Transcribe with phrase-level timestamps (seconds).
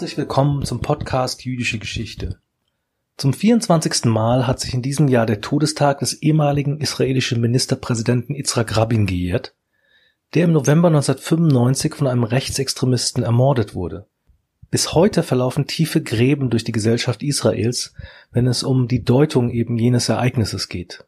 [0.00, 2.40] herzlich willkommen zum Podcast Jüdische Geschichte.
[3.18, 4.06] Zum 24.
[4.06, 9.54] Mal hat sich in diesem Jahr der Todestag des ehemaligen israelischen Ministerpräsidenten Yitzhak Rabin gejährt,
[10.32, 14.06] der im November 1995 von einem Rechtsextremisten ermordet wurde.
[14.70, 17.92] Bis heute verlaufen tiefe Gräben durch die Gesellschaft Israels,
[18.30, 21.04] wenn es um die Deutung eben jenes Ereignisses geht.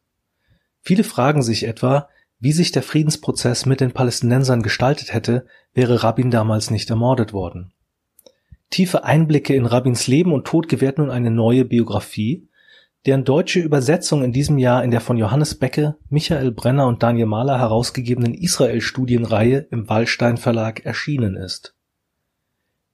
[0.83, 6.31] Viele fragen sich etwa, wie sich der Friedensprozess mit den Palästinensern gestaltet hätte, wäre Rabin
[6.31, 7.73] damals nicht ermordet worden.
[8.73, 12.49] Tiefe Einblicke in Rabins Leben und Tod gewährt nun eine neue Biografie,
[13.05, 17.27] deren deutsche Übersetzung in diesem Jahr in der von Johannes Becke, Michael Brenner und Daniel
[17.27, 21.75] Mahler herausgegebenen Israel-Studienreihe im Wallstein Verlag erschienen ist.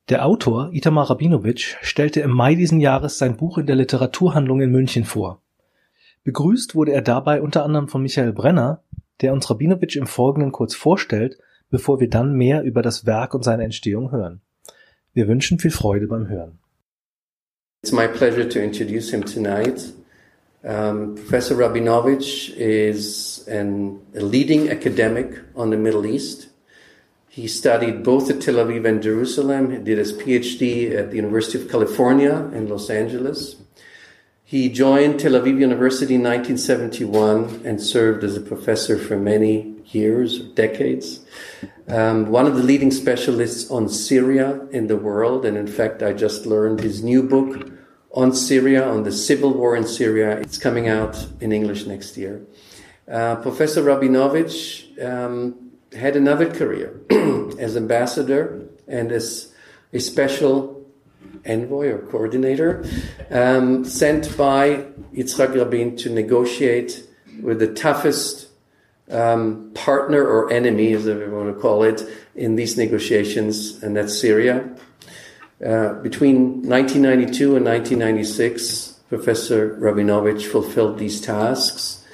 [0.09, 4.73] Der Autor Itamar Rabinowitsch stellte im Mai diesen Jahres sein Buch in der Literaturhandlung in
[4.73, 5.43] München vor.
[6.25, 8.83] Begrüßt wurde er dabei unter anderem von Michael Brenner,
[9.21, 11.39] der uns Rabinowitsch im Folgenden kurz vorstellt,
[11.71, 14.41] bevor wir dann mehr über das Werk und seine Entstehung hören.
[15.19, 16.61] Wir wünschen viel Freude beim Hören.
[17.83, 19.93] It's my pleasure to introduce him tonight.
[20.63, 26.51] Um, Professor Rabinovich is an, a leading academic on the Middle East.
[27.29, 29.73] He studied both at Tel Aviv and Jerusalem.
[29.73, 33.57] He did his PhD at the University of California in Los Angeles.
[34.45, 40.41] He joined Tel Aviv University in 1971 and served as a professor for many years,
[40.41, 41.21] or decades.
[41.89, 46.13] Um, one of the leading specialists on Syria in the world, and in fact, I
[46.13, 47.71] just learned his new book
[48.13, 50.39] on Syria, on the civil war in Syria.
[50.39, 52.47] It's coming out in English next year.
[53.11, 57.01] Uh, Professor Rabinovich um, had another career
[57.59, 59.53] as ambassador and as
[59.93, 60.79] a special
[61.47, 62.85] envoy or coordinator,
[63.31, 67.05] um, sent by Yitzhak Rabin to negotiate
[67.43, 68.48] with the toughest
[69.11, 72.03] um, partner or enemy, as we want to call it,
[72.35, 74.69] in these negotiations, and that's Syria.
[75.65, 82.05] Uh, between 1992 and 1996, Professor Rabinovich fulfilled these tasks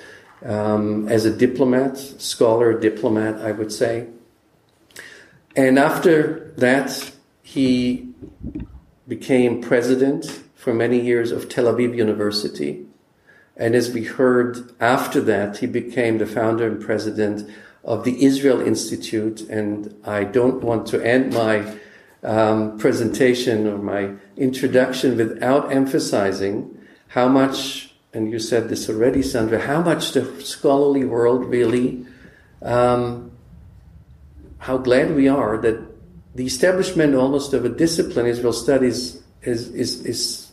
[0.44, 4.06] um, as a diplomat, scholar, diplomat, I would say.
[5.56, 7.12] And after that,
[7.42, 8.08] he
[9.06, 12.86] became president for many years of Tel Aviv University.
[13.56, 17.48] And as we heard after that, he became the founder and president
[17.84, 19.42] of the Israel Institute.
[19.42, 21.78] And I don't want to end my
[22.24, 26.78] um, presentation or my introduction without emphasizing
[27.08, 32.04] how much, and you said this already, Sandra, how much the scholarly world really,
[32.62, 33.30] um,
[34.58, 35.78] how glad we are that
[36.34, 40.43] the establishment almost of a discipline, Israel studies, is, is, is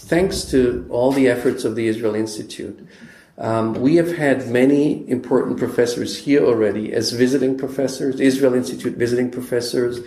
[0.00, 2.86] thanks to all the efforts of the Israel Institute.
[3.38, 9.30] Um, we have had many important professors here already as visiting professors, Israel Institute visiting
[9.30, 10.00] professors,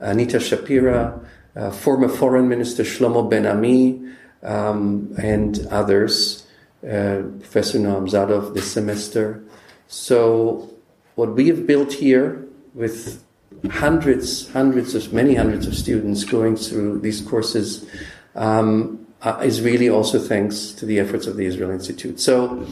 [0.00, 1.24] Anita Shapira,
[1.56, 4.00] uh, former Foreign Minister Shlomo Ben Ami,
[4.42, 6.46] um, and others,
[6.82, 9.42] uh, Professor Noam Zadoff this semester.
[9.88, 10.70] So,
[11.16, 13.22] what we have built here with
[13.70, 17.86] hundreds, hundreds of, many hundreds of students going through these courses
[18.34, 22.20] um, uh, is really also thanks to the efforts of the Israel Institute.
[22.20, 22.66] So,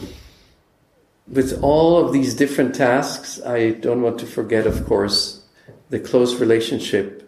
[1.27, 5.43] with all of these different tasks, I don't want to forget, of course,
[5.89, 7.19] the close relationship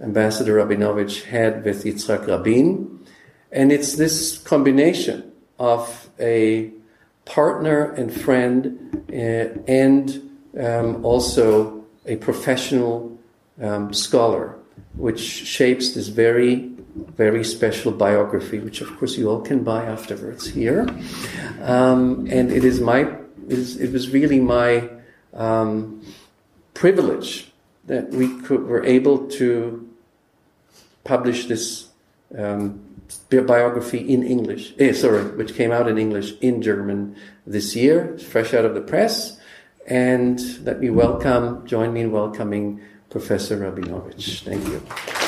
[0.00, 3.00] Ambassador Rabinovich had with Yitzhak Rabin.
[3.50, 6.70] And it's this combination of a
[7.24, 13.18] partner and friend uh, and um, also a professional
[13.60, 14.54] um, scholar,
[14.94, 16.70] which shapes this very,
[17.16, 20.88] very special biography, which of course you all can buy afterwards here.
[21.62, 23.16] Um, and it is my,
[23.48, 24.88] it, was really my
[25.34, 26.02] um,
[26.74, 27.52] privilege
[27.86, 29.88] that we could, were able to
[31.04, 31.88] publish this
[32.36, 32.80] um,
[33.30, 37.16] biography in English, eh, sorry, which came out in English in German
[37.46, 39.38] this year, fresh out of the press.
[39.86, 44.42] And let me welcome, join me in welcoming Professor Rabinovich.
[44.42, 45.25] Thank you.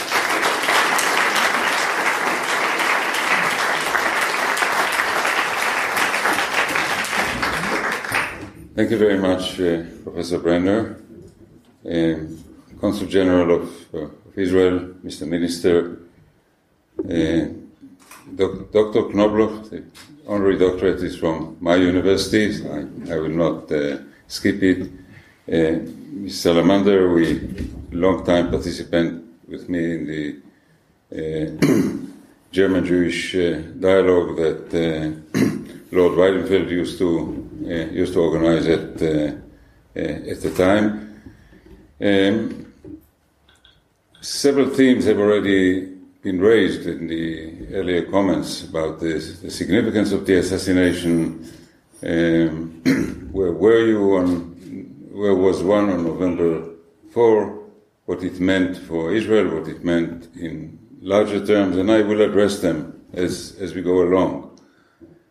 [8.78, 11.02] Thank you very much, uh, Professor Brenner,
[11.84, 12.44] um,
[12.80, 15.26] Consul General of, uh, of, Israel, Mr.
[15.26, 15.98] Minister,
[17.00, 17.48] uh,
[18.36, 19.08] Doc, Dr.
[19.08, 19.82] Knobloch, the
[20.28, 22.52] honorary doctorate is from my university.
[22.52, 23.98] So I, I will not uh,
[24.28, 24.88] skip it.
[25.52, 25.80] Uh,
[26.12, 26.40] Ms.
[26.40, 27.50] Salamander, we
[27.90, 30.24] long time participant with me in the
[31.18, 31.96] uh,
[32.52, 34.70] German Jewish dialogue that
[35.90, 39.32] Lord Weidenfeld used to used to organize at uh,
[39.98, 41.22] at the time.
[42.00, 42.72] Um,
[44.20, 45.86] several themes have already
[46.22, 51.50] been raised in the earlier comments about this, the significance of the assassination.
[52.02, 54.54] Um, where were you on?
[55.12, 56.68] Where was one on November
[57.12, 57.64] 4?
[58.06, 62.60] What it meant for Israel, what it meant in larger terms, and I will address
[62.60, 64.47] them as, as we go along.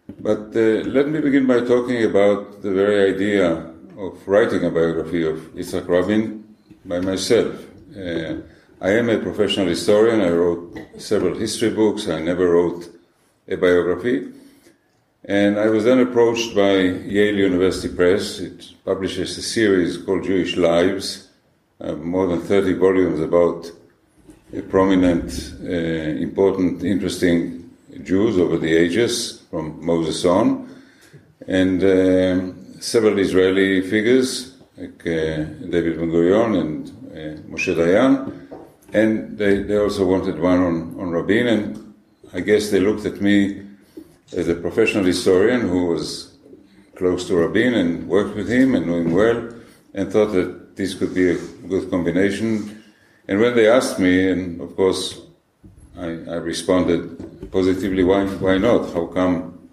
[0.08, 5.28] But uh, let me begin by talking about the very idea of writing a biography
[5.28, 6.46] of Yitzhak Rabin
[6.86, 7.54] by myself.
[7.94, 8.38] Uh,
[8.80, 10.22] I am a professional historian.
[10.22, 12.08] I wrote several history books.
[12.08, 12.88] I never wrote
[13.50, 14.32] a biography.
[15.26, 18.40] And I was then approached by Yale University Press.
[18.40, 21.28] It publishes a series called Jewish Lives,
[21.82, 23.70] uh, more than 30 volumes about
[24.56, 27.67] a prominent, uh, important, interesting
[28.04, 30.70] Jews over the ages, from Moses on,
[31.48, 35.44] and um, several Israeli figures like uh,
[35.74, 38.48] David Ben Gurion and uh, Moshe Dayan.
[38.94, 41.94] And they, they also wanted one on, on Rabin, and
[42.34, 43.66] I guess they looked at me
[44.34, 46.38] as a professional historian who was
[46.96, 49.50] close to Rabin and worked with him and knew him well,
[49.94, 51.38] and thought that this could be a
[51.68, 52.84] good combination.
[53.28, 55.22] And when they asked me, and of course
[55.98, 58.94] I, I responded positively, why, why not?
[58.94, 59.70] How come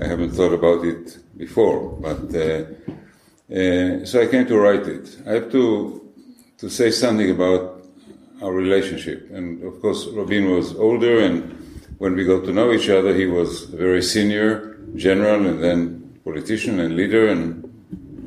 [0.00, 1.98] I haven't thought about it before?
[2.00, 2.64] But uh,
[3.52, 5.18] uh, so I came to write it.
[5.26, 5.98] I have to
[6.58, 7.84] to say something about
[8.40, 9.28] our relationship.
[9.32, 11.50] And of course, Rabin was older, and
[11.98, 16.20] when we got to know each other, he was a very senior general and then
[16.24, 17.26] politician and leader.
[17.28, 17.64] And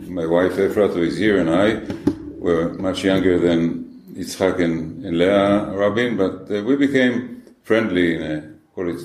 [0.10, 1.82] my wife Efrat, who is here, and I
[2.38, 3.85] were much younger than
[4.16, 9.02] Yitzhak and, and Leah Rabin, but uh, we became friendly in a call it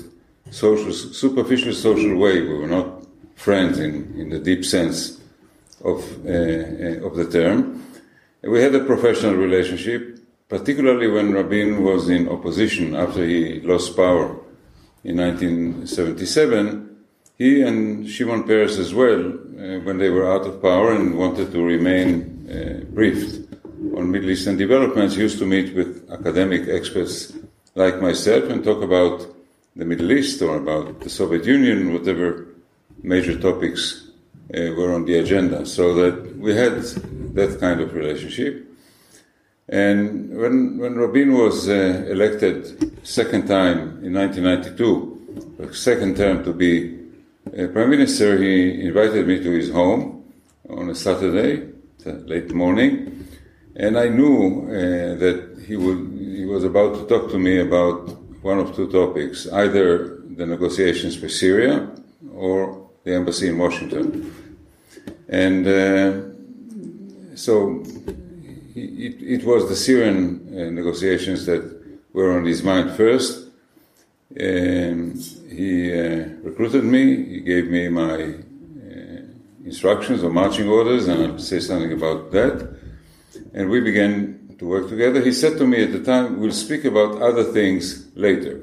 [0.51, 2.41] social, superficial social way.
[2.41, 3.05] We were not
[3.35, 5.19] friends in, in the deep sense
[5.83, 7.83] of uh, uh of the term.
[8.43, 14.35] We had a professional relationship, particularly when Rabin was in opposition after he lost power
[15.03, 16.89] in 1977.
[17.37, 21.51] He and Shimon Peres as well, uh, when they were out of power and wanted
[21.51, 23.40] to remain uh, briefed
[23.95, 27.33] on Middle Eastern developments, used to meet with academic experts
[27.75, 29.25] like myself and talk about
[29.75, 32.47] the Middle East or about the Soviet Union, whatever
[33.01, 34.07] major topics
[34.53, 35.65] uh, were on the agenda.
[35.65, 36.81] So that we had
[37.35, 38.67] that kind of relationship.
[39.69, 46.99] And when, when Rabin was uh, elected second time in 1992, second term to be
[47.47, 50.25] uh, prime minister, he invited me to his home
[50.69, 51.69] on a Saturday,
[52.05, 53.20] late morning,
[53.75, 58.09] and I knew uh, that he would he was about to talk to me about
[58.41, 61.89] one of two topics: either the negotiations with Syria
[62.33, 64.33] or the embassy in Washington.
[65.27, 67.83] And uh, so
[68.75, 70.17] it, it, was the Syrian
[70.49, 71.63] uh, negotiations that
[72.13, 73.47] were on his mind first.
[74.39, 75.19] Um,
[75.49, 79.21] he uh, recruited me, he gave me my uh,
[79.65, 82.80] instructions or marching orders, and I'll say something about that.
[83.53, 85.21] And we began to work together.
[85.21, 88.61] He said to me at the time, We'll speak about other things later.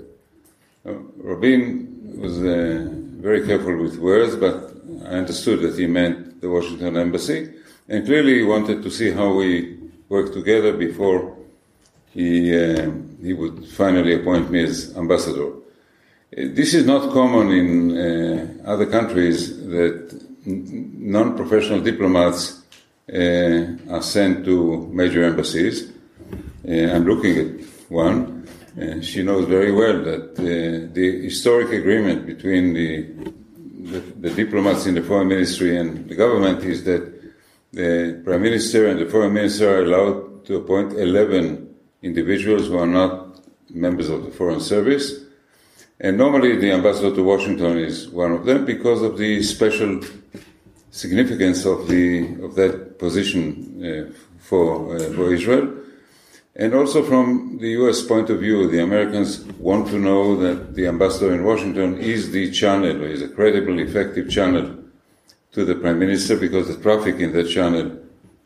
[0.86, 2.88] Uh, Rabin was uh,
[3.20, 4.72] very careful with words, but
[5.04, 7.52] I understood that he meant the Washington embassy,
[7.88, 11.36] and clearly he wanted to see how we work together before
[12.10, 12.90] he, uh,
[13.22, 15.48] he would finally appoint me as ambassador.
[15.48, 15.52] Uh,
[16.30, 22.57] this is not common in uh, other countries that non professional diplomats
[23.12, 25.92] are sent to major embassies.
[26.68, 28.46] Uh, I'm looking at one.
[28.80, 33.02] Uh, she knows very well that the historic agreement between the,
[33.90, 37.18] the, the diplomats in the foreign ministry and the government is that
[37.72, 42.86] the prime minister and the foreign minister are allowed to appoint 11 individuals who are
[42.86, 45.24] not members of the foreign service.
[46.00, 50.00] And normally the ambassador to Washington is one of them because of the special
[51.04, 52.04] significance of the
[52.46, 53.42] of that position
[53.88, 54.12] uh,
[54.48, 55.66] for uh, for Israel.
[56.60, 60.88] And also from the US point of view, the Americans want to know that the
[60.88, 64.66] ambassador in Washington is the channel, is a credible, effective channel
[65.52, 67.96] to the Prime Minister because the traffic in that channel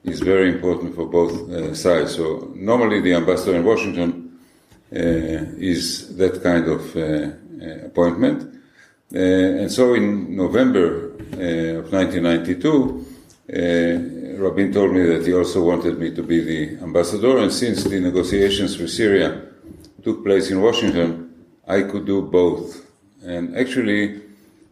[0.05, 2.17] is very important for both uh, sides.
[2.17, 4.39] So normally the ambassador in Washington
[4.95, 4.99] uh,
[5.73, 8.62] is that kind of uh, uh appointment.
[9.15, 13.07] Uh, and so in November uh, of 1992,
[14.39, 17.39] Rabin told me that he also wanted me to be the ambassador.
[17.39, 19.43] And since the negotiations with Syria
[20.03, 21.33] took place in Washington,
[21.67, 22.91] I could do both.
[23.25, 24.23] And actually,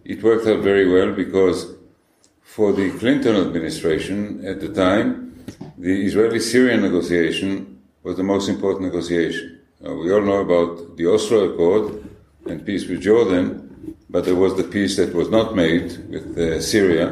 [0.05, 1.75] it worked out very well because
[2.43, 5.45] for the Clinton administration at the time,
[5.79, 9.61] the Israeli Syrian negotiation was the most important negotiation.
[9.87, 12.05] Uh, we all know about the Oslo Accord
[12.47, 13.70] and peace with Jordan,
[14.11, 17.07] but there was the peace that was not made with uh, Syria.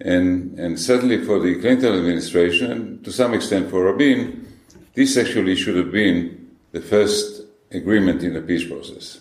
[0.00, 4.46] And, and certainly for the Clinton administration, and to some extent for Rabin,
[4.94, 9.20] this actually should have been the first agreement in the peace process.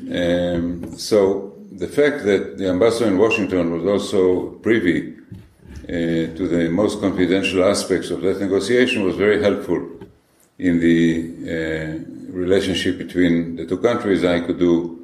[0.00, 5.14] Um, so the fact that the ambassador in Washington was also privy
[5.84, 9.88] uh, to the most confidential aspects of that negotiation was very helpful
[10.58, 11.00] in the
[11.44, 14.24] uh, relationship between the two countries.
[14.24, 15.01] I could do,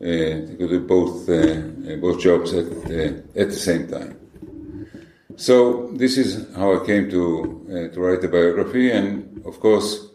[0.00, 4.18] uh, could do both, uh, both jobs at, uh, at the same time.
[5.36, 10.06] So this is how I came to, uh, to write the biography, and of course,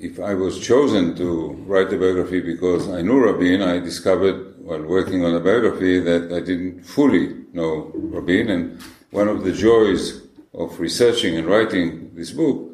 [0.00, 4.82] if I was chosen to write the biography because I knew Rabin, I discovered while
[4.82, 10.22] working on the biography that I didn't fully know Rabin, and one of the joys
[10.54, 12.70] of researching and writing this book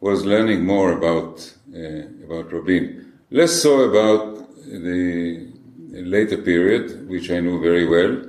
[0.00, 3.12] was learning more about uh, about Rabin.
[3.30, 4.31] Less so about
[4.80, 5.52] the
[5.92, 8.24] later period, which I knew very well,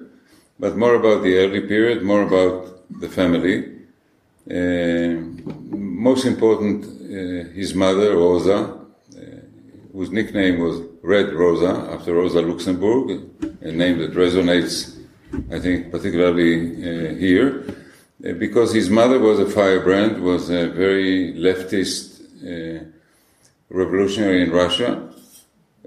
[0.60, 3.70] but more about the early period, more about the family.
[4.50, 5.24] Uh,
[5.70, 9.20] most important uh, his mother, Rosa, uh,
[9.94, 13.22] whose nickname was Red Rosa, after Rosa Luxemburg,
[13.62, 15.00] a name that resonates,
[15.52, 17.66] I think, particularly uh, here,
[18.38, 22.12] because his mother was a firebrand, was a very leftist
[23.70, 25.13] revolutionary in Russia,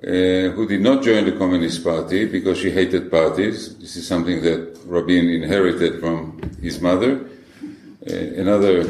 [0.05, 3.77] uh, who did not join the Communist Party because she hated parties.
[3.79, 7.27] This is something that Rabin inherited from his mother.
[8.09, 8.85] Uh, another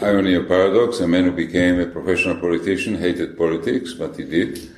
[0.00, 4.70] irony or paradox, a man who became a professional politician hated politics, but he did.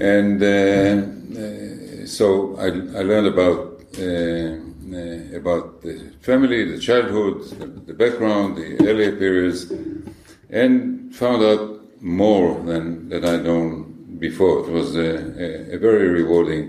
[0.00, 7.66] And uh, uh, so I, I, learned about uh, about the family, the childhood, the,
[7.66, 9.70] the, background, the earlier periods,
[10.50, 13.93] and found out more than that I'd known
[14.28, 14.56] before.
[14.68, 15.10] It was a,
[15.46, 16.64] a, a very rewarding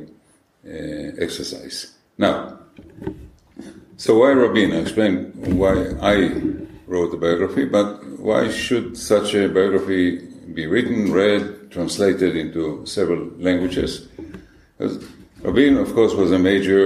[0.65, 1.77] uh, exercise.
[2.17, 2.35] Now,
[4.03, 4.69] so why Rabin?
[4.73, 5.19] I explained
[5.61, 5.75] why
[6.13, 6.17] I
[6.91, 7.89] wrote the biography, but
[8.29, 10.03] why should such a biography
[10.57, 13.91] be written, read, translated into several languages?
[14.77, 14.95] Because
[15.41, 16.83] Rabin, of course, was a major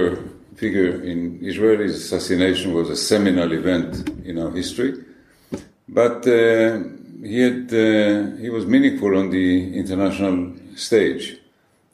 [0.62, 1.78] figure in Israel.
[1.80, 3.90] His assassination was a seminal event
[4.28, 4.92] in our history.
[5.88, 6.78] But uh,
[7.22, 11.36] he, had, uh, he was meaningful on the international stage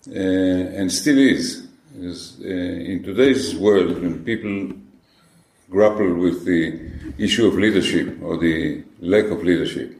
[0.09, 1.67] uh, and still is.
[1.95, 4.77] Because, uh, in today's world, when people
[5.71, 9.93] grapple with the issue of leadership or the lack of leadership.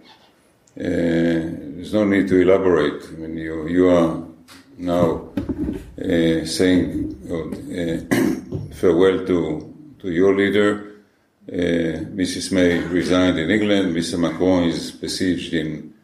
[0.79, 0.83] Uh,
[1.75, 3.03] there's no need to elaborate.
[3.09, 4.23] I mean, you, you are
[4.79, 5.31] now
[5.99, 10.86] uh, saying uh, farewell to, to your leader.
[11.49, 12.51] Uh, Mrs.
[12.51, 13.95] May resigned in England.
[13.95, 14.19] Mr.
[14.19, 15.95] Macron is besieged in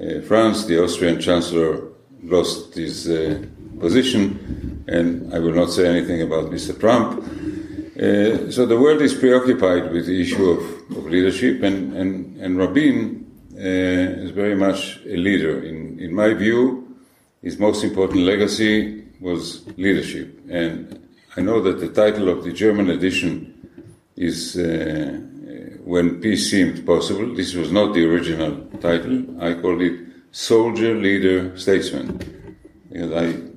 [0.00, 0.66] uh, France.
[0.66, 1.88] The Austrian Chancellor
[2.22, 3.44] lost his uh,
[3.80, 4.84] position.
[4.86, 6.78] And I will not say anything about Mr.
[6.78, 7.18] Trump.
[7.96, 12.58] Uh, so the world is preoccupied with the issue of, of leadership, and, and, and
[12.58, 13.24] Rabin
[13.56, 15.62] uh, is very much a leader.
[15.62, 16.96] In, in my view,
[17.42, 20.40] his most important legacy was leadership.
[20.48, 23.53] And I know that the title of the German edition
[24.16, 25.18] is uh,
[25.84, 27.34] When Peace Seemed Possible.
[27.34, 29.42] This was not the original title.
[29.42, 32.18] I called it Soldier, Leader, Statesman.
[32.90, 33.54] Because I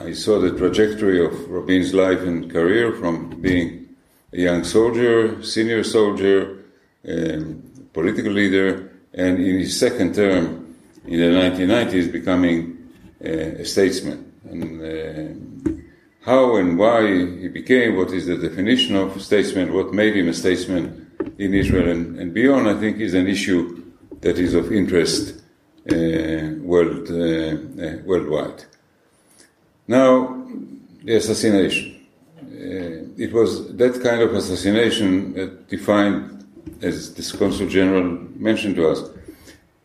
[0.00, 3.88] I saw the trajectory of Rabin's life and career from being
[4.32, 6.64] a young soldier, senior soldier,
[7.08, 10.74] um, political leader, and in his second term
[11.06, 12.76] in the 1990s becoming
[13.24, 14.32] uh, a statesman.
[14.50, 15.53] And uh,
[16.24, 20.32] how and why he became, what is the definition of statesman, what made him a
[20.32, 23.84] statesman in Israel and, and beyond, I think is an issue
[24.20, 25.42] that is of interest
[25.92, 28.64] uh, world, uh, uh, worldwide.
[29.86, 30.42] Now,
[31.04, 32.06] the assassination.
[32.40, 36.44] Uh, it was that kind of assassination that defined,
[36.80, 38.04] as this consul general
[38.36, 39.10] mentioned to us,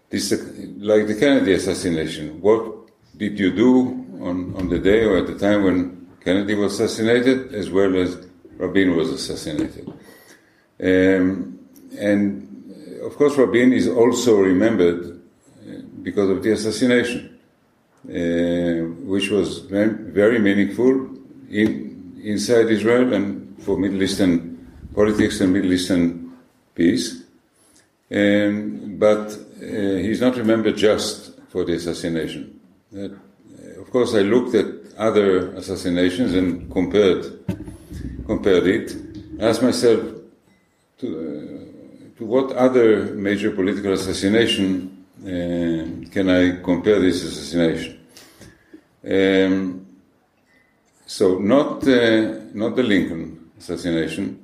[0.10, 0.32] this,
[0.78, 2.40] like the Kennedy assassination.
[2.42, 6.80] What did you do on, on the day or at the time when Kennedy was
[6.80, 8.18] assassinated, as well as
[8.58, 9.88] Rabin was assassinated?
[10.82, 11.60] Um,
[11.98, 17.40] and of course, Rabin is also remembered uh, because of the assassination.
[18.08, 21.10] Uh, which was very, very meaningful
[21.50, 24.58] in, inside Israel and for Middle Eastern
[24.96, 26.32] politics and Middle Eastern
[26.74, 27.24] peace.
[28.10, 32.58] Um, but uh, he's not remembered just for the assassination.
[32.96, 33.10] Uh,
[33.82, 37.24] of course, I looked at other assassinations and compared
[38.26, 38.96] compared it.
[39.40, 40.02] I asked myself
[41.00, 48.00] to, uh, to what other major political assassination uh, can I compare this assassination?
[49.04, 49.86] Um,
[51.06, 54.40] so not uh, not the Lincoln assassination,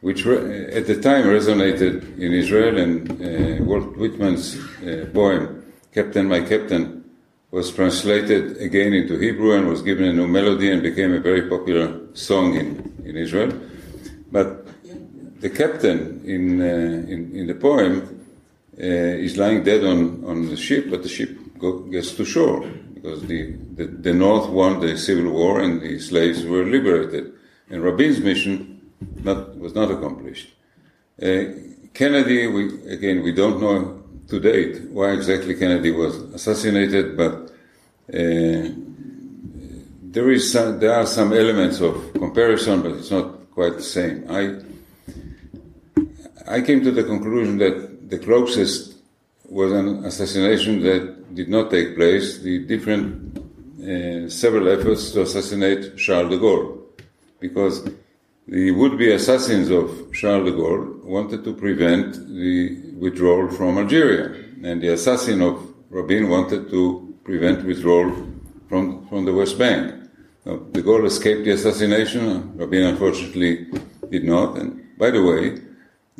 [0.00, 6.28] which re- at the time resonated in Israel, and uh, Walt Whitman's uh, poem "Captain,
[6.28, 7.01] My Captain"
[7.52, 11.50] was translated again into Hebrew and was given a new melody and became a very
[11.50, 12.68] popular song in,
[13.04, 13.52] in Israel.
[14.32, 14.66] But
[15.42, 18.26] the captain in, uh, in, in, the poem
[18.80, 18.84] uh,
[19.26, 22.60] is lying dead on, on the ship, but the ship go, gets to shore
[22.94, 27.34] because the, the, the, North won the Civil War and the slaves were liberated.
[27.68, 28.80] And Rabin's mission
[29.22, 30.48] not, was not accomplished.
[31.20, 31.44] Uh,
[31.92, 37.41] Kennedy, we, again, we don't know to date why exactly Kennedy was assassinated, but
[40.12, 44.26] there is some, there are some elements of comparison, but it's not quite the same.
[44.28, 44.60] I
[46.46, 48.98] I came to the conclusion that the closest
[49.48, 52.38] was an assassination that did not take place.
[52.40, 53.38] The different
[53.82, 56.82] uh, several efforts to assassinate Charles de Gaulle,
[57.40, 57.82] because
[58.46, 64.82] the would-be assassins of Charles de Gaulle wanted to prevent the withdrawal from Algeria, and
[64.82, 68.12] the assassin of Rabin wanted to prevent withdrawal
[68.68, 69.94] from, from the West Bank.
[70.44, 72.56] Now, de Gaulle escaped the assassination.
[72.56, 73.66] Rabin unfortunately
[74.10, 74.58] did not.
[74.58, 75.52] And by the way,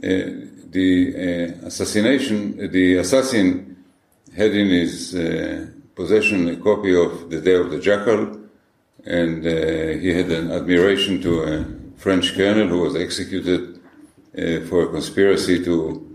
[0.03, 0.91] uh, the
[1.63, 3.77] uh, assassination, the assassin
[4.37, 8.41] had in his uh, possession a copy of The Day of the Jackal,
[9.05, 11.65] and uh, he had an admiration to a
[11.97, 13.81] French colonel who was executed
[14.39, 16.12] uh, for a conspiracy to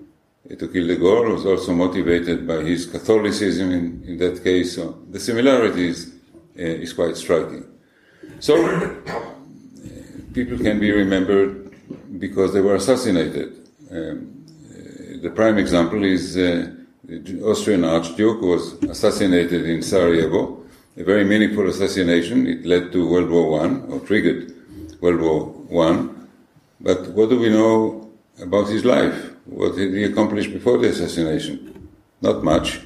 [0.50, 1.34] to kill de Gaulle.
[1.34, 4.76] Was also motivated by his Catholicism in, in that case.
[4.76, 6.14] So the similarities
[6.58, 7.66] uh, is quite striking.
[8.40, 8.56] So
[10.34, 11.74] people can be remembered
[12.20, 13.68] because they were assassinated.
[13.92, 14.46] Um,
[15.22, 16.72] the prime example is uh,
[17.04, 20.64] the Austrian Archduke was assassinated in Sarajevo.
[20.98, 22.48] A very meaningful assassination.
[22.48, 24.54] It led to World War One or triggered
[25.00, 26.28] World War One.
[26.82, 29.37] But what do we know about his life?
[29.50, 31.90] What did he accomplish before the assassination?
[32.22, 32.82] Not much.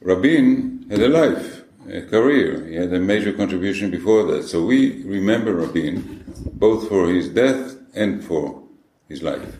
[0.00, 2.66] Rabin had a life, a career.
[2.66, 4.44] He had a major contribution before that.
[4.44, 8.62] So we remember Rabin both for his death and for
[9.08, 9.58] his life.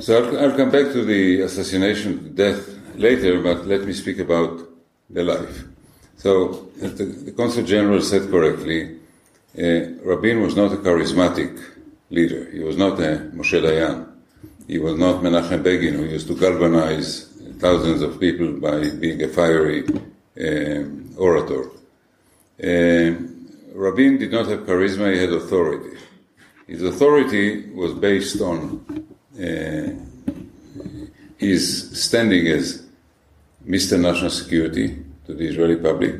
[0.00, 4.60] So I'll, I'll, come back to the assassination, death later, but let me speak about
[5.10, 5.64] the life.
[6.16, 8.98] So the, the Consul General said correctly,
[9.56, 11.73] uh, Rabin was not a charismatic
[12.10, 12.50] leader.
[12.50, 14.10] He was not a Moshe Dayan.
[14.66, 19.28] He was not Menachem Begin, who used to galvanize thousands of people by being a
[19.28, 19.84] fiery
[20.40, 21.70] um, orator.
[22.62, 25.98] Um, Rabin did not have charisma, he had authority.
[26.66, 28.84] His authority was based on
[29.36, 29.90] uh,
[31.36, 32.86] his standing as
[33.66, 34.00] Mr.
[34.00, 36.14] National Security to the Israeli public,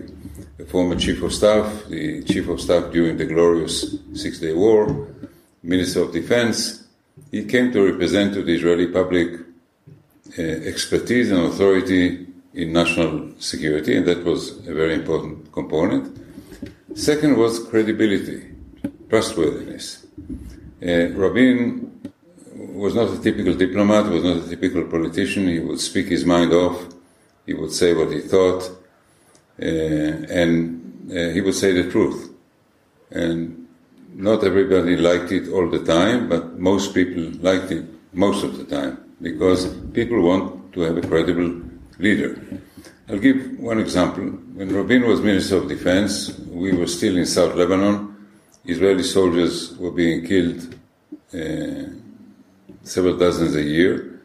[0.56, 5.08] the former Chief of Staff, the Chief of Staff during the glorious Six Day War,
[5.64, 6.84] Minister of Defense.
[7.30, 9.40] He came to represent to the Israeli public
[10.38, 16.20] uh, expertise and authority in national security, and that was a very important component.
[16.94, 18.52] Second was credibility,
[19.08, 20.06] trustworthiness.
[20.82, 22.12] Uh, Rabin
[22.54, 25.48] was not a typical diplomat, was not a typical politician.
[25.48, 26.78] He would speak his mind off.
[27.46, 28.62] He would say what he thought,
[29.60, 32.32] uh, and uh, he would say the truth.
[33.10, 33.63] And
[34.14, 38.64] not everybody liked it all the time, but most people liked it most of the
[38.64, 41.60] time because people want to have a credible
[41.98, 42.40] leader.
[43.08, 44.24] I'll give one example.
[44.24, 48.14] When Rabin was Minister of Defense, we were still in South Lebanon.
[48.64, 50.74] Israeli soldiers were being killed
[51.34, 51.90] uh,
[52.82, 54.20] several dozens a year.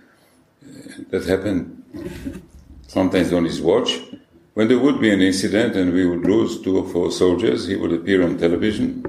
[1.09, 2.41] That happened
[2.87, 3.99] sometimes on his watch.
[4.53, 7.75] When there would be an incident and we would lose two or four soldiers, he
[7.75, 9.03] would appear on television,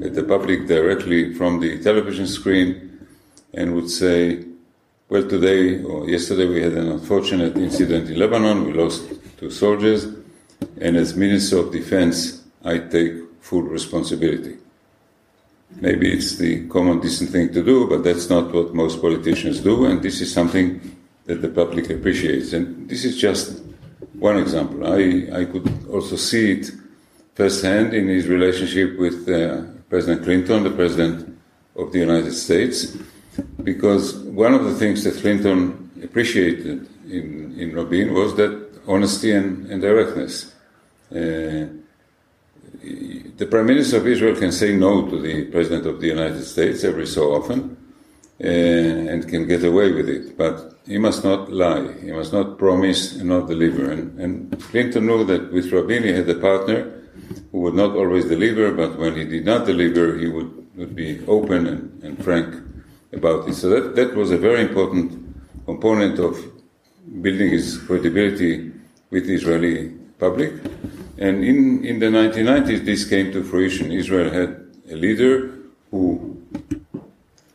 [0.00, 3.06] the public directly from the television screen
[3.52, 4.44] and would say,
[5.08, 9.02] Well, today or yesterday we had an unfortunate incident in Lebanon, we lost
[9.38, 10.06] two soldiers,
[10.80, 14.56] and as Minister of Defense, I take full responsibility.
[15.76, 19.84] Maybe it's the common decent thing to do, but that's not what most politicians do,
[19.84, 22.52] and this is something that the public appreciates.
[22.52, 23.62] And this is just
[24.14, 24.86] one example.
[24.86, 26.70] I, I could also see it
[27.34, 31.36] firsthand in his relationship with uh, President Clinton, the President
[31.74, 32.96] of the United States,
[33.64, 39.66] because one of the things that Clinton appreciated in, in Rabin was that honesty and,
[39.66, 40.54] and directness.
[41.10, 41.66] Uh,
[42.82, 46.84] the Prime Minister of Israel can say no to the President of the United States
[46.84, 47.76] every so often,
[48.42, 50.38] uh, and can get away with it.
[50.38, 51.92] But he must not lie.
[52.00, 53.90] He must not promise and not deliver.
[53.90, 56.99] And, and Clinton knew that with Rabin he had a partner
[57.52, 61.24] who would not always deliver, but when he did not deliver, he would, would be
[61.26, 62.54] open and, and frank
[63.12, 63.54] about it.
[63.54, 66.38] So that, that was a very important component of
[67.22, 68.72] building his credibility
[69.10, 70.52] with the Israeli public.
[71.18, 73.92] And in, in the 1990s, this came to fruition.
[73.92, 74.50] Israel had
[74.90, 75.58] a leader
[75.90, 76.40] who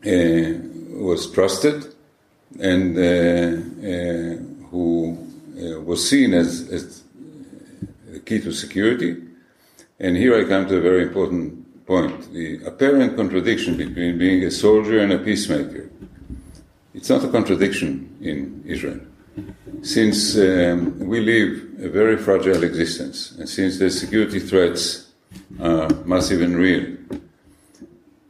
[0.05, 1.95] uh, was trusted
[2.59, 5.17] and uh, uh, who
[5.57, 7.03] uh, was seen as, as
[8.11, 9.24] the key to security.
[9.99, 14.51] And here I come to a very important point the apparent contradiction between being a
[14.51, 15.89] soldier and a peacemaker.
[16.93, 18.99] It's not a contradiction in Israel.
[19.81, 25.11] Since um, we live a very fragile existence, and since the security threats
[25.59, 26.97] are massive and real,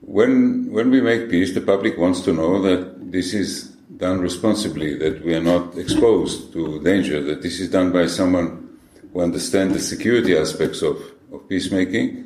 [0.01, 4.97] when, when we make peace, the public wants to know that this is done responsibly,
[4.97, 8.77] that we are not exposed to danger, that this is done by someone
[9.13, 10.97] who understands the security aspects of,
[11.31, 12.25] of peacemaking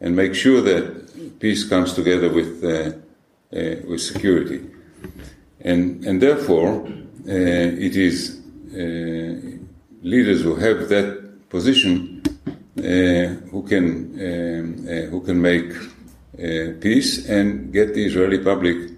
[0.00, 2.92] and make sure that peace comes together with, uh,
[3.56, 4.64] uh, with security.
[5.60, 8.40] And, and therefore, uh, it is
[8.72, 9.58] uh,
[10.02, 12.22] leaders who have that position
[12.78, 12.82] uh,
[13.50, 13.86] who can,
[14.20, 15.72] um, who can make
[16.80, 18.90] peace and get the Israeli public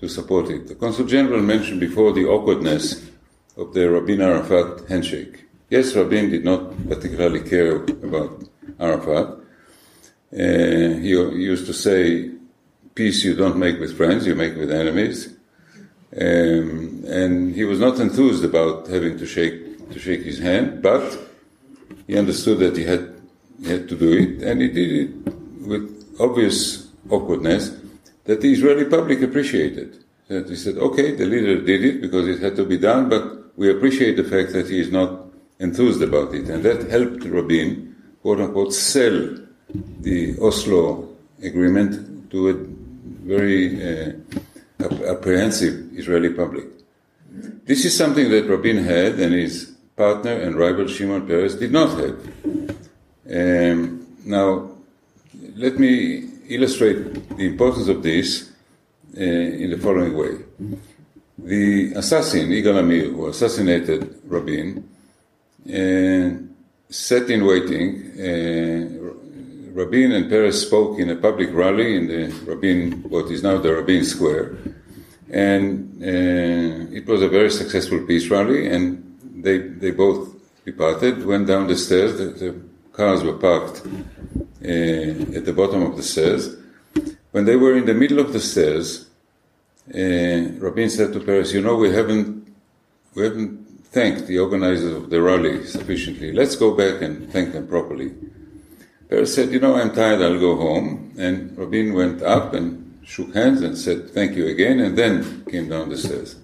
[0.00, 0.68] to support it.
[0.68, 3.08] The Consul General mentioned before the awkwardness
[3.56, 5.44] of the Rabin Arafat handshake.
[5.70, 8.44] Yes, Rabin did not particularly care about
[8.78, 9.38] Arafat.
[10.32, 12.30] Uh, he used to say,
[12.94, 15.34] Peace you don't make with friends, you make with enemies.
[16.14, 21.18] Um, and he was not enthused about having to shake, to shake his hand, but
[22.06, 23.14] he understood that he had,
[23.62, 25.34] he had to do it, and he did it
[25.66, 27.74] with obvious awkwardness
[28.24, 30.04] that the Israeli public appreciated.
[30.28, 33.56] That he said, okay, the leader did it because it had to be done, but
[33.56, 35.26] we appreciate the fact that he is not
[35.58, 36.48] enthused about it.
[36.48, 37.91] And that helped Rabin,
[38.22, 39.36] quote unquote, sell
[40.00, 41.08] the Oslo
[41.42, 44.12] agreement to a very uh,
[45.06, 46.66] apprehensive Israeli public.
[47.64, 51.90] This is something that Rabin had and his partner and rival Shimon Peres did not
[51.98, 52.16] have.
[53.30, 54.70] Um, now,
[55.56, 58.50] let me illustrate the importance of this
[59.16, 60.38] uh, in the following way.
[61.38, 64.88] The assassin, Yigal Amir, who assassinated Rabin,
[65.68, 66.51] uh,
[66.92, 67.86] sat in waiting.
[68.20, 73.58] Uh, Rabin and Peres spoke in a public rally in the Rabin, what is now
[73.58, 74.58] the Rabin Square.
[75.30, 80.28] And uh, it was a very successful peace rally, and they, they both
[80.66, 82.18] departed, went down the stairs.
[82.18, 82.60] The, the
[82.92, 86.54] cars were parked uh, at the bottom of the stairs.
[87.30, 89.08] When they were in the middle of the stairs,
[89.88, 92.54] uh, Rabin said to Peres, "You know, we haven't
[93.14, 93.61] we haven't
[93.92, 96.32] thanked the organizers of the rally sufficiently.
[96.32, 98.10] Let's go back and thank them properly."
[99.08, 100.20] Peres said, "You know, I'm tired.
[100.22, 102.66] I'll go home." And Rabin went up and
[103.04, 106.36] shook hands and said, "Thank you again," and then came down the stairs.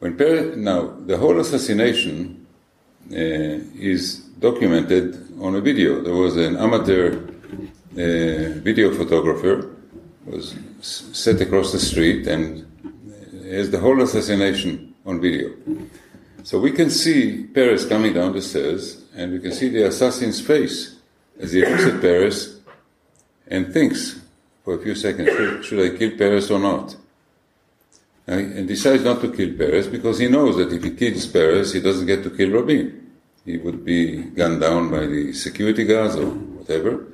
[0.00, 2.46] When Peres, now the whole assassination
[3.10, 3.56] uh,
[3.92, 4.02] is
[4.48, 5.06] documented
[5.40, 5.90] on a video.
[6.02, 7.06] There was an amateur
[7.96, 9.74] uh, video photographer
[10.26, 12.66] was set across the street and
[13.50, 15.50] has the whole assassination on video.
[16.48, 20.40] So we can see Peres coming down the stairs, and we can see the assassin's
[20.40, 20.96] face
[21.38, 22.58] as he looks at Peres
[23.48, 24.18] and thinks
[24.64, 26.96] for a few seconds, should, should I kill Peres or not?
[28.26, 31.82] And decides not to kill Peres because he knows that if he kills Peres, he
[31.82, 33.12] doesn't get to kill Rabin
[33.44, 37.04] he would be gunned down by the security guards or whatever.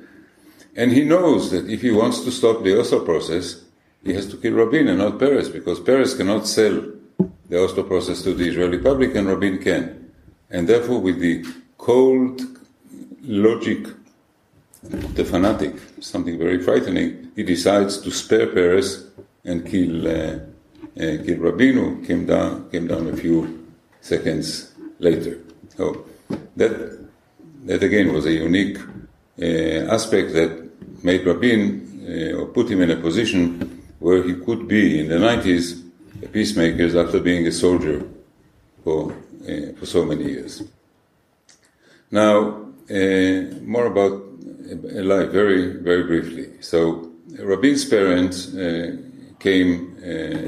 [0.77, 3.61] And he knows that if he wants to stop the Oslo process,
[4.01, 6.94] he has to kill Rabin and not Peres, because Peres cannot sell
[7.49, 10.11] the Oslo process to the Israeli public and Rabin can.
[10.49, 11.45] And therefore, with the
[11.77, 12.41] cold
[13.21, 13.87] logic
[14.89, 19.07] the fanatic, something very frightening, he decides to spare Peres
[19.43, 23.65] and kill, uh, uh, kill Rabin, who came down, came down a few
[24.01, 25.39] seconds later.
[25.75, 26.05] So,
[26.55, 27.07] that,
[27.63, 28.77] that again was a unique
[29.41, 30.69] uh, aspect that
[31.03, 35.15] made Rabin uh, or put him in a position where he could be in the
[35.15, 35.84] 90s
[36.25, 38.03] a peacemaker after being a soldier
[38.83, 39.11] for,
[39.47, 40.63] uh, for so many years.
[42.11, 42.35] Now,
[42.89, 44.13] uh, more about
[45.13, 46.61] life, very, very briefly.
[46.61, 48.97] So, Rabin's parents uh,
[49.39, 49.97] came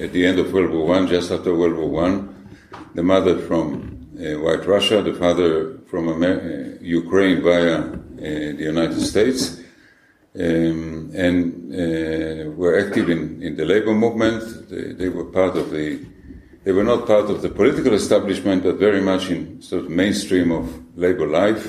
[0.06, 2.24] at the end of World War I, just after World War I.
[2.96, 3.68] The mother from
[4.46, 7.82] White Russia, the father from Amer- Ukraine via
[8.60, 9.60] the United States.
[10.40, 14.70] Um, and uh, were active in, in the labor movement.
[14.70, 16.00] They, they, were part of the,
[16.64, 20.52] they were not part of the political establishment, but very much in sort of mainstream
[20.52, 21.68] of labor life.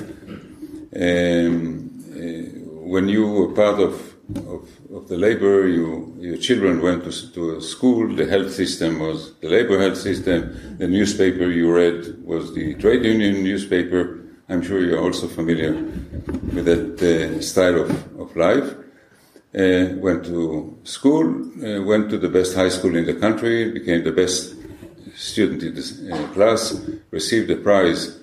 [0.95, 4.15] Um, uh, when you were part of,
[4.47, 9.35] of, of, the labor, you, your children went to, to school, the health system was
[9.41, 14.21] the labor health system, the newspaper you read was the trade union newspaper.
[14.49, 15.73] I'm sure you're also familiar
[16.55, 18.75] with that uh, style of, of life.
[19.55, 21.25] Uh, went to school,
[21.65, 24.55] uh, went to the best high school in the country, became the best
[25.15, 26.79] student in the uh, class,
[27.11, 28.21] received a prize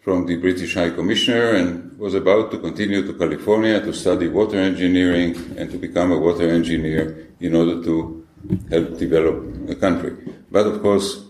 [0.00, 4.58] from the British High Commissioner, and was about to continue to California to study water
[4.58, 8.26] engineering and to become a water engineer in order to
[8.70, 10.16] help develop the country.
[10.50, 11.24] But of course,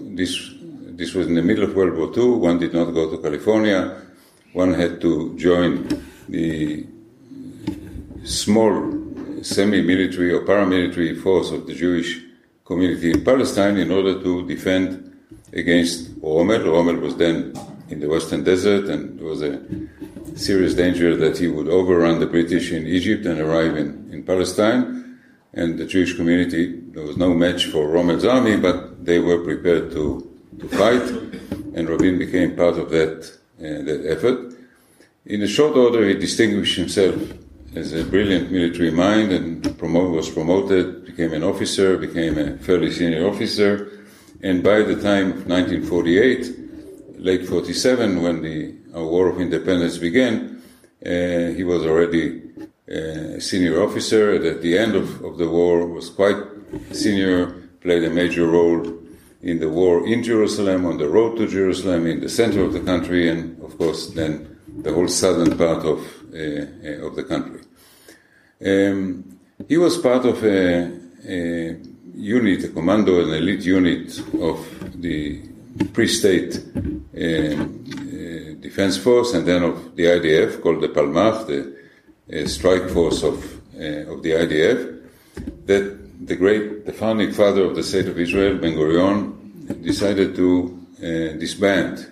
[0.00, 0.50] this
[0.98, 2.38] this was in the middle of World War II.
[2.40, 4.02] One did not go to California.
[4.52, 5.88] One had to join
[6.28, 6.86] the
[8.26, 8.92] small
[9.42, 12.20] semi-military or paramilitary force of the Jewish
[12.64, 15.16] community in Palestine in order to defend
[15.52, 16.64] against Rommel.
[16.64, 17.54] Rommel was then
[17.88, 19.62] in the Western Desert and there was a
[20.34, 25.18] serious danger that he would overrun the British in Egypt and arrive in, in Palestine.
[25.54, 29.92] And the Jewish community, there was no match for Rommel's army, but they were prepared
[29.92, 31.02] to, to fight.
[31.74, 34.54] And Rabin became part of that, uh, that effort.
[35.24, 37.16] In a short order, he distinguished himself
[37.76, 42.90] as a brilliant military mind and promote, was promoted, became an officer, became a fairly
[42.90, 43.92] senior officer.
[44.42, 50.62] And by the time of 1948, late 47, when the War of Independence began,
[51.04, 52.42] uh, he was already
[52.88, 54.32] a senior officer.
[54.32, 56.36] At the end of, of the war, was quite
[56.92, 58.80] senior, played a major role
[59.42, 62.80] in the war in Jerusalem, on the road to Jerusalem, in the center of the
[62.80, 66.00] country, and of course then the whole southern part of,
[66.32, 67.65] uh, uh, of the country.
[68.64, 69.38] Um,
[69.68, 70.90] he was part of a,
[71.28, 71.76] a,
[72.14, 75.42] unit, a commando, an elite unit of the
[75.92, 81.76] pre-state um, uh, defense force, and then of the IDF, called the Palmach, the
[82.32, 83.44] uh, strike force of
[83.76, 85.02] uh, of the IDF.
[85.66, 90.86] That the great, the founding father of the state of Israel, Ben Gurion, decided to
[90.98, 92.10] uh, disband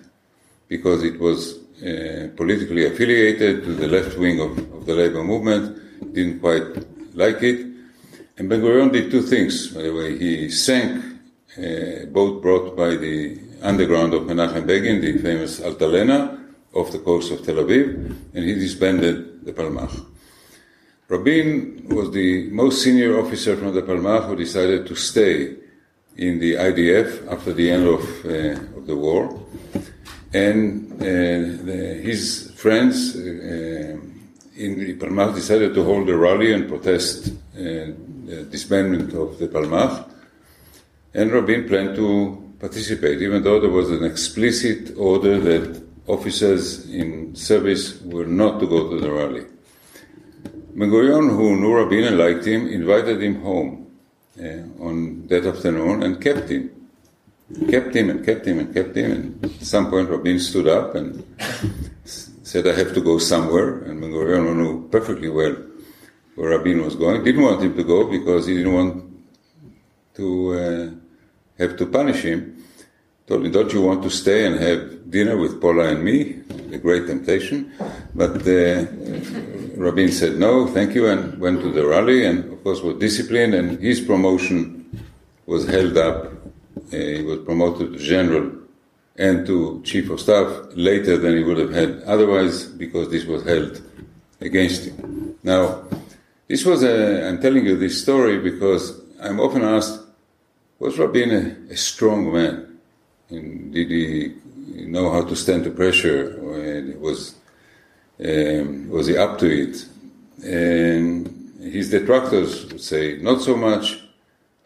[0.67, 5.81] because it was uh, politically affiliated to the left wing of, of the labor movement
[6.13, 7.65] didn't quite like it.
[8.37, 10.17] And Ben Gurion did two things, by the way.
[10.17, 11.03] He sank
[11.57, 16.37] a boat brought by the underground of Menachem Begin, the famous Altalena,
[16.73, 20.05] off the coast of Tel Aviv, and he disbanded the Palmach.
[21.07, 25.55] Rabin was the most senior officer from the Palmach who decided to stay
[26.17, 29.39] in the IDF after the end of, uh, of the war.
[30.33, 33.97] And uh, the, his friends, uh,
[34.55, 37.91] in the Palmach decided to hold a rally and protest uh,
[38.25, 40.09] the disbandment of the Palmach.
[41.13, 47.35] And Rabin planned to participate, even though there was an explicit order that officers in
[47.35, 49.45] service were not to go to the rally.
[50.75, 53.87] Gurion, who knew Rabin and liked him, invited him home
[54.39, 56.71] uh, on that afternoon and kept him.
[57.69, 59.11] Kept him and kept him and kept him.
[59.11, 61.23] And at some point, Rabin stood up and
[62.45, 63.79] said, I have to go somewhere.
[63.83, 65.55] And Ben Gurion knew perfectly well
[66.35, 67.23] where Rabin was going.
[67.23, 69.03] Didn't want him to go because he didn't want
[70.15, 70.89] to uh,
[71.57, 72.63] have to punish him.
[73.25, 76.43] Told him, don't you want to stay and have dinner with Paula and me?
[76.71, 77.71] A great temptation.
[78.13, 78.85] But uh,
[79.75, 83.55] Rabin said no, thank you, and went to the rally, and of course was disciplined,
[83.55, 84.85] and his promotion
[85.47, 86.25] was held up.
[86.93, 88.51] Uh, he was promoted to general
[89.17, 93.43] and to chief of staff later than he would have had otherwise because this was
[93.43, 93.81] held
[94.41, 95.35] against him.
[95.43, 95.83] Now,
[96.47, 100.01] this was a, I'm telling you this story because I'm often asked,
[100.79, 101.31] was Rabin
[101.69, 102.79] a, a strong man?
[103.29, 104.35] And did he
[104.85, 106.37] know how to stand to pressure?
[106.99, 107.35] Was,
[108.23, 109.85] um, was he up to it?
[110.43, 114.01] And his detractors would say, not so much.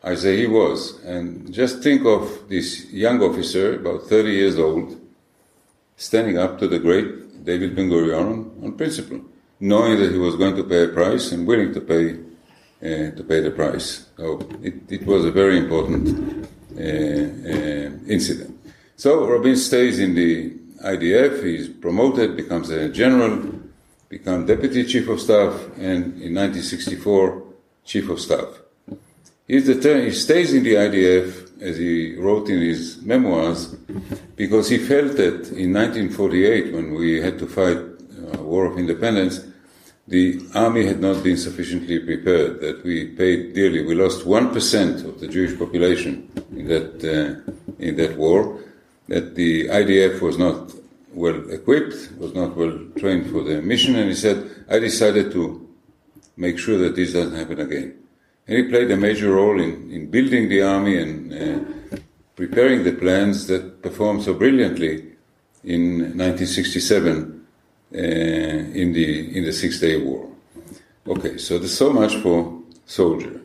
[0.03, 1.03] I say he was.
[1.03, 4.99] And just think of this young officer, about 30 years old,
[5.97, 9.21] standing up to the great David Ben Gurion on principle,
[9.59, 12.17] knowing that he was going to pay a price and willing to pay
[12.81, 14.05] uh, to pay the price.
[14.15, 18.57] So it, it was a very important uh, uh, incident.
[18.95, 20.51] So Rabin stays in the
[20.83, 21.43] IDF.
[21.43, 23.53] He's promoted, becomes a general,
[24.07, 27.43] becomes deputy chief of staff, and in 1964,
[27.83, 28.47] chief of staff.
[29.49, 33.75] Ter- he stays in the IDF, as he wrote in his memoirs,
[34.35, 37.77] because he felt that in 1948, when we had to fight
[38.33, 39.41] a war of independence,
[40.07, 43.83] the army had not been sufficiently prepared, that we paid dearly.
[43.83, 48.59] We lost 1% of the Jewish population in that, uh, in that war,
[49.07, 50.71] that the IDF was not
[51.11, 55.67] well equipped, was not well trained for the mission, and he said, I decided to
[56.37, 57.95] make sure that this doesn't happen again.
[58.49, 61.99] And he played a major role in, in building the army and uh,
[62.35, 65.05] preparing the plans that performed so brilliantly
[65.63, 67.45] in 1967
[67.93, 70.27] uh, in the in the Six Day War.
[71.05, 73.39] Okay, so there's so much for soldier.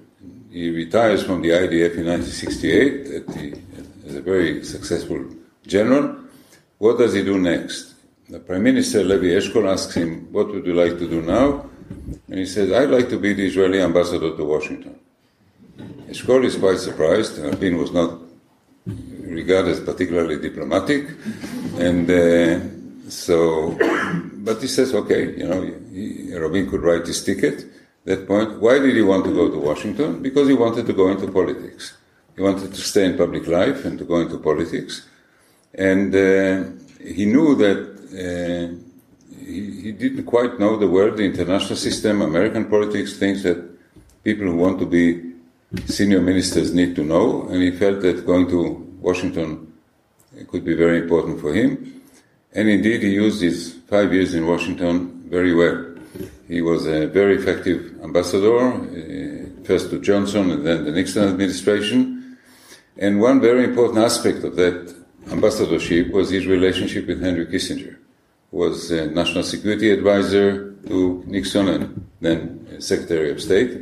[0.50, 3.58] He retires from the IDF in 1968 the,
[4.06, 5.22] as a very successful
[5.66, 6.16] general.
[6.78, 7.92] What does he do next?
[8.30, 11.68] The Prime Minister Levi Eshkol asks him, "What would you like to do now?"
[12.28, 14.98] And he says, "I'd like to be the Israeli ambassador to Washington."
[16.08, 17.38] Eshkol is quite surprised.
[17.38, 18.20] Rabin was not
[18.86, 21.08] regarded as particularly diplomatic,
[21.78, 22.60] and uh,
[23.08, 23.76] so
[24.44, 27.64] but he says, okay, you know, he, Rabin could write his ticket.
[28.04, 30.22] That point, why did he want to go to Washington?
[30.22, 31.96] Because he wanted to go into politics.
[32.36, 35.08] He wanted to stay in public life and to go into politics.
[35.72, 36.64] And uh,
[37.02, 37.78] he knew that
[38.12, 38.83] uh,
[39.44, 43.58] he, didn't quite know the world, the international system, American politics, things that
[44.22, 45.32] people who want to be
[45.86, 47.48] senior ministers need to know.
[47.48, 49.72] And he felt that going to Washington
[50.50, 52.02] could be very important for him.
[52.52, 55.94] And indeed, he used his five years in Washington very well.
[56.48, 62.38] He was a very effective ambassador, uh, first to Johnson and then the Nixon administration.
[62.96, 64.94] And one very important aspect of that
[65.30, 67.96] ambassadorship was his relationship with Henry Kissinger,
[68.54, 73.80] was a national security advisor to Nixon and then Secretary of State.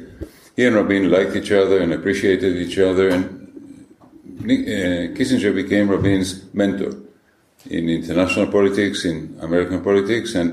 [0.56, 3.24] He and Rabin liked each other and appreciated each other, and
[4.40, 6.94] uh, Kissinger became Rabin's mentor
[7.66, 10.50] in international politics, in American politics, and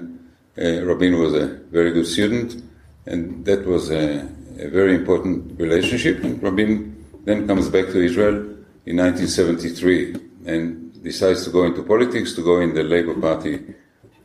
[0.58, 2.62] uh, Rabin was a very good student,
[3.06, 4.28] and that was a,
[4.60, 6.22] a, very important relationship.
[6.26, 8.36] And Rabin then comes back to Israel
[8.86, 13.74] in 1973 and decides to go into politics, to go in the Labour Party uh,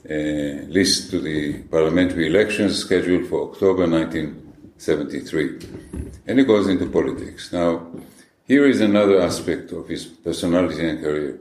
[0.04, 5.58] list to the parliamentary elections scheduled for October 1973.
[6.26, 7.52] And he goes into politics.
[7.52, 7.86] Now,
[8.46, 11.40] here is another aspect of his personality and career.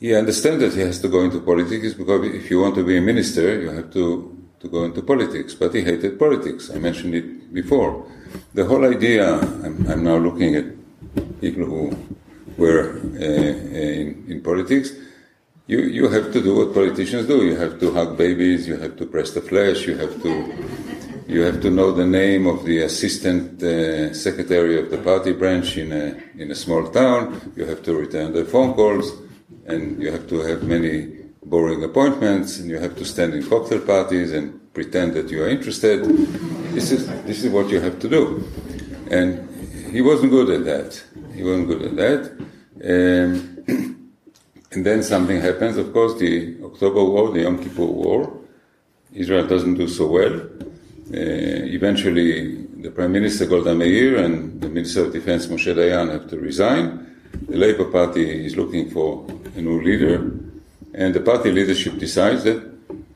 [0.00, 2.98] He understands that he has to go into politics because if you want to be
[2.98, 5.54] a minister, you have to, to go into politics.
[5.54, 6.70] But he hated politics.
[6.74, 8.04] I mentioned it before.
[8.52, 10.66] The whole idea, I'm, I'm now looking at
[11.40, 11.96] people who
[12.56, 14.92] were uh, in, in politics,
[15.66, 17.44] you, you have to do what politicians do.
[17.44, 20.54] You have to hug babies, you have to press the flesh, you have to,
[21.26, 25.76] you have to know the name of the assistant uh, secretary of the party branch
[25.76, 29.12] in a, in a small town, you have to return the phone calls
[29.66, 33.80] and you have to have many boring appointments, and you have to stand in cocktail
[33.80, 36.04] parties and pretend that you are interested.
[36.74, 38.44] This is this is what you have to do,
[39.10, 39.48] and
[39.92, 41.02] he wasn't good at that.
[41.34, 42.20] He wasn't good at that.
[42.84, 43.95] Um,
[44.76, 45.78] and then something happens.
[45.78, 48.32] Of course, the October War, the Yom Kippur War.
[49.12, 50.34] Israel doesn't do so well.
[50.38, 56.28] Uh, eventually, the Prime Minister Golda Meir and the Minister of Defense Moshe Dayan have
[56.28, 57.06] to resign
[57.48, 60.30] the Labour Party is looking for a new leader,
[60.94, 62.62] and the party leadership decides that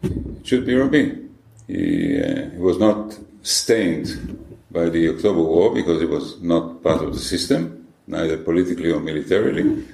[0.02, 1.34] it should be Rabin.
[1.66, 4.08] He, uh, he was not stained
[4.70, 9.00] by the October War because he was not part of the system, neither politically or
[9.00, 9.84] militarily.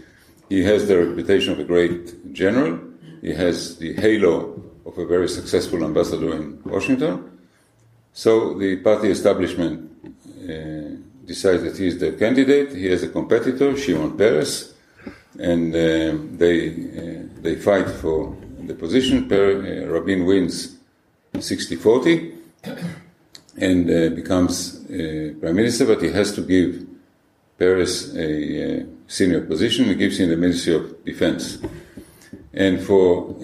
[0.49, 2.79] He has the reputation of a great general.
[3.21, 7.39] He has the halo of a very successful ambassador in Washington.
[8.13, 9.91] So the party establishment
[10.49, 12.73] uh, decides that he is the candidate.
[12.75, 14.75] He has a competitor, Shimon Peres,
[15.39, 19.29] and uh, they uh, they fight for the position.
[19.29, 20.77] Per, uh, Rabin wins
[21.35, 22.35] 60-40
[23.59, 26.87] and uh, becomes uh, prime minister, but he has to give
[27.59, 29.87] Peres a senior position.
[29.87, 31.59] He gives him the Ministry of Defense.
[32.52, 33.35] And for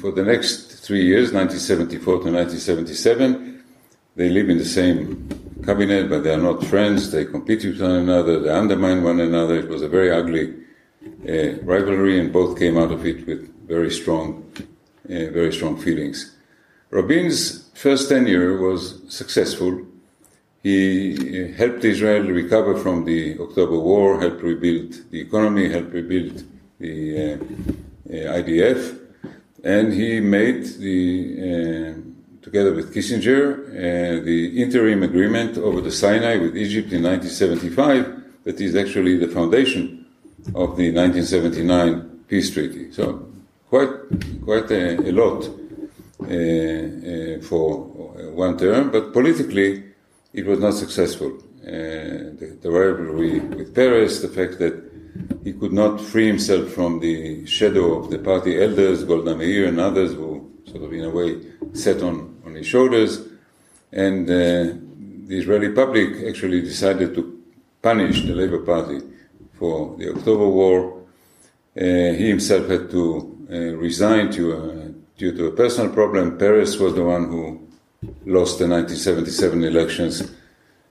[0.00, 3.62] for the next three years, 1974 to 1977,
[4.16, 5.28] they live in the same
[5.64, 7.10] cabinet, but they are not friends.
[7.10, 8.40] They compete with one another.
[8.40, 9.56] They undermine one another.
[9.58, 10.54] It was a very ugly
[11.28, 16.34] uh, rivalry, and both came out of it with very strong, uh, very strong feelings.
[16.90, 19.86] Rabin's first tenure was successful.
[20.62, 20.74] He
[21.14, 26.44] uh, helped Israel recover from the October War, helped rebuild the economy, helped rebuild
[26.78, 28.98] the uh, uh, IDF,
[29.64, 36.36] and he made the uh, together with Kissinger, uh, the interim agreement over the Sinai
[36.36, 40.04] with Egypt in 1975, that is actually the foundation
[40.54, 42.92] of the 1979 peace treaty.
[42.92, 43.28] So
[43.68, 43.90] quite,
[44.44, 45.44] quite a, a lot
[46.22, 47.86] uh, for
[48.34, 49.91] one term, but politically
[50.32, 51.30] it was not successful.
[51.62, 54.92] the, the rivalry with Peres, the fact that
[55.44, 59.78] he could not free himself from the shadow of the party elders, Golda Meir and
[59.78, 61.40] others, who sort of in a way
[61.72, 63.28] sat on, on his shoulders.
[63.92, 64.78] And uh,
[65.26, 67.42] the Israeli public actually decided to
[67.82, 69.00] punish the Labour Party
[69.54, 71.02] for the October War.
[71.76, 71.82] Uh,
[72.18, 76.38] he himself had to uh, resign to, uh, due to a personal problem.
[76.38, 77.61] Peres was the one who
[78.26, 80.32] lost the 1977 elections.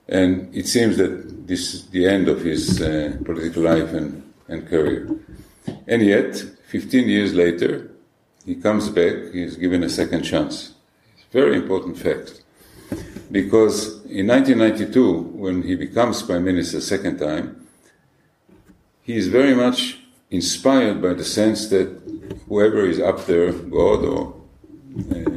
[0.08, 4.66] And it seems that this is the end of his uh, political life and, and
[4.66, 5.08] career.
[5.86, 6.36] And yet,
[6.68, 7.90] 15 years later,
[8.44, 10.72] he comes back, he is given a second chance.
[11.14, 12.42] It's a very important fact.
[13.30, 17.66] Because in 1992, when he becomes prime minister second time,
[19.02, 19.98] he is very much
[20.30, 21.88] inspired by the sense that
[22.48, 24.34] whoever is up there, God or
[25.10, 25.31] uh,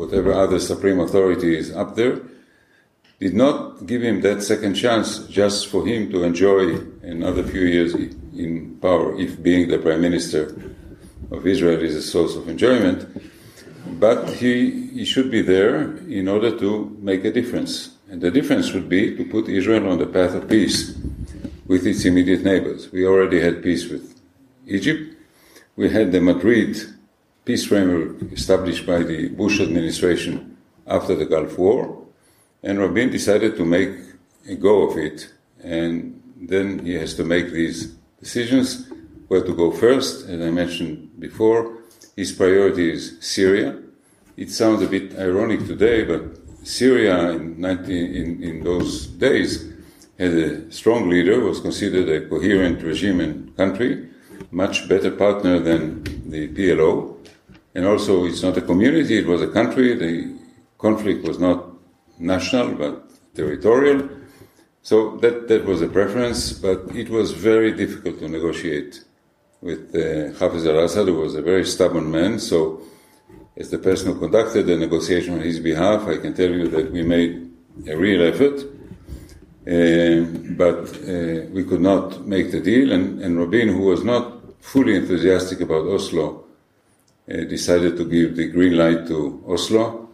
[0.00, 2.20] whatever other supreme authority is up there,
[3.18, 7.92] did not give him that second chance just for him to enjoy another few years
[8.44, 10.42] in power, if being the prime minister
[11.30, 13.00] of Israel is a source of enjoyment.
[14.00, 17.90] But he, he should be there in order to make a difference.
[18.10, 20.96] And the difference would be to put Israel on the path of peace
[21.66, 22.90] with its immediate neighbors.
[22.90, 24.18] We already had peace with
[24.66, 25.02] Egypt.
[25.76, 26.70] We had the Madrid
[27.44, 32.06] peace framework established by the Bush administration after the Gulf War.
[32.62, 33.90] And Rabin decided to make
[34.48, 35.32] a go of it.
[35.62, 38.88] And then he has to make these decisions
[39.28, 40.28] where to go first.
[40.28, 41.78] As I mentioned before,
[42.16, 43.78] his priority is Syria.
[44.36, 46.22] It sounds a bit ironic today, but
[46.64, 49.72] Syria in, 19, in, in those days
[50.18, 54.08] had a strong leader, was considered a coherent regime and country,
[54.50, 57.16] much better partner than the PLO.
[57.74, 59.94] And also, it's not a community, it was a country.
[59.94, 60.36] The
[60.78, 61.66] conflict was not
[62.18, 64.08] national but territorial.
[64.82, 69.04] So that, that was a preference, but it was very difficult to negotiate
[69.60, 72.38] with uh, Hafez al Assad, who was a very stubborn man.
[72.38, 72.80] So,
[73.56, 76.90] as the person who conducted the negotiation on his behalf, I can tell you that
[76.90, 77.50] we made
[77.86, 78.60] a real effort,
[79.66, 80.24] uh,
[80.56, 82.90] but uh, we could not make the deal.
[82.90, 86.46] And, and Rabin, who was not fully enthusiastic about Oslo,
[87.48, 90.08] decided to give the green light to Oslo.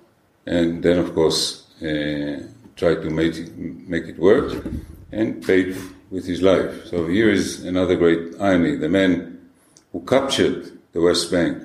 [0.47, 2.43] And then, of course, uh,
[2.77, 4.65] tried to make it, make it work
[5.13, 5.77] and paid
[6.11, 6.87] with his life.
[6.87, 8.77] So here is another great irony.
[8.77, 9.51] The man
[9.93, 11.63] who captured the West Bank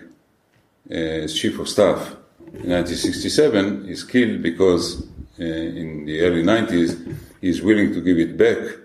[0.89, 2.15] uh, as chief of staff
[2.53, 5.03] in 1967 is killed because
[5.39, 8.77] uh, in the early 90s he is willing to give it back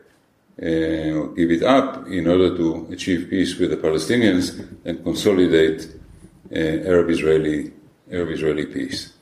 [0.63, 6.06] uh, give it up in order to achieve peace with the Palestinians and consolidate uh,
[6.53, 7.73] Arab-Israeli
[8.11, 9.13] Arab-Israeli peace.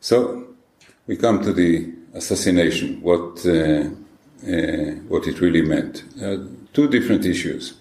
[0.00, 0.46] So
[1.06, 3.88] we come to the assassination, what, uh,
[4.46, 6.04] uh, what it really meant.
[6.22, 6.36] Uh,
[6.72, 7.74] two different issues.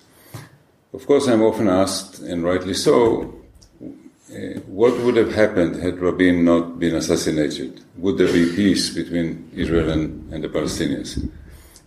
[0.93, 3.33] Of course, I'm often asked, and rightly so,
[3.81, 7.81] uh, what would have happened had Rabin not been assassinated?
[7.97, 11.29] Would there be peace between Israel and, and the Palestinians?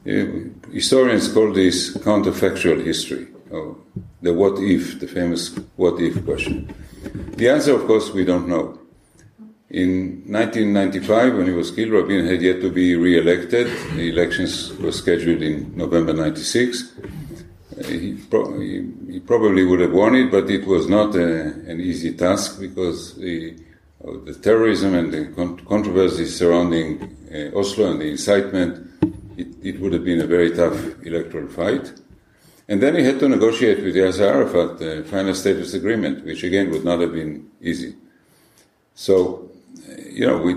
[0.06, 3.76] Uh, historians call this counterfactual history, or
[4.22, 6.72] the what if, the famous what if question.
[7.36, 8.78] The answer, of course, we don't know.
[9.70, 13.68] In 1995, when he was killed, Rabin had yet to be re-elected.
[13.94, 16.92] The elections were scheduled in November 96.
[16.98, 21.42] Uh, he, pro- he, he, probably would have won it, but it was not a,
[21.70, 23.56] an easy task because the,
[24.24, 28.86] the terrorism and the con- controversies surrounding uh, Oslo and the incitement,
[29.36, 31.92] it, it, would have been a very tough electoral fight.
[32.70, 36.70] And then he had to negotiate with Yasser Arafat the final status agreement, which again
[36.70, 37.96] would not have been easy.
[38.94, 39.50] So
[40.10, 40.54] you know, we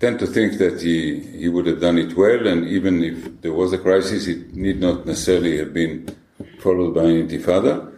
[0.00, 3.52] tend to think that he, he would have done it well, and even if there
[3.52, 6.14] was a crisis, it need not necessarily have been
[6.58, 7.92] followed by an intifada,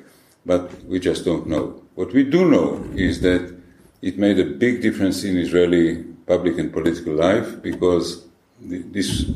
[0.45, 1.83] but we just don't know.
[1.95, 3.55] What we do know is that
[4.03, 8.25] it made a big difference in Israeli public and political life because
[8.61, 9.31] this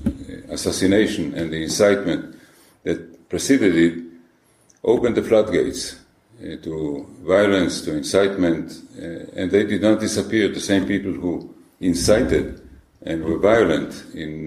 [0.48, 2.36] assassination and the incitement
[2.84, 3.94] that preceded it
[4.84, 5.96] opened the floodgates
[6.42, 10.48] uh, to violence, to incitement, uh, and they did not disappear.
[10.48, 12.60] The same people who incited
[13.02, 14.46] and were violent in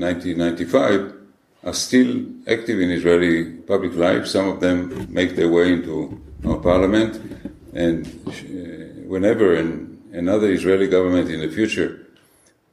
[0.00, 4.26] 1995 uh, are still active in Israeli public life.
[4.26, 7.20] Some of them make their way into our parliament,
[7.74, 8.06] and
[9.06, 12.06] whenever an, another Israeli government in the future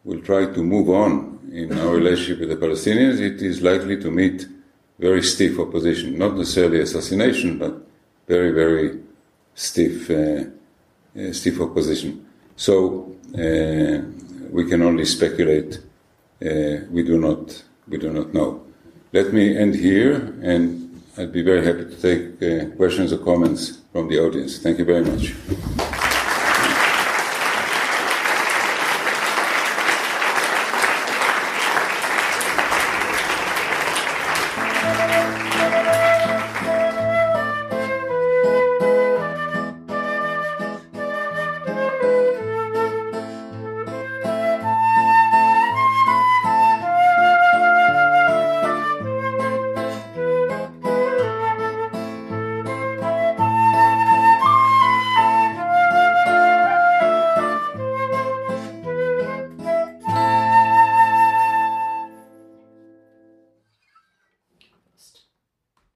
[0.04, 4.10] will try to move on in our relationship with the Palestinians, it is likely to
[4.10, 4.48] meet
[5.00, 7.74] very stiff opposition, not necessarily assassination, but
[8.28, 9.00] very, very
[9.56, 10.44] stiff, uh,
[11.20, 12.26] uh, stiff opposition.
[12.56, 14.02] So uh,
[14.52, 15.80] we can only speculate.
[16.42, 18.64] Uh, we do not we do not know.
[19.12, 23.80] Let me end here, and I'd be very happy to take uh, questions or comments
[23.92, 24.60] from the audience.
[24.60, 25.99] Thank you very much.